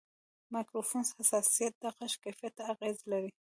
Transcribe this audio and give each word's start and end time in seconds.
د 0.45 0.47
مایکروفون 0.53 1.03
حساسیت 1.19 1.73
د 1.79 1.83
غږ 1.95 2.13
کیفیت 2.23 2.53
ته 2.57 2.63
اغېز 2.73 2.97
لري. 3.11 3.31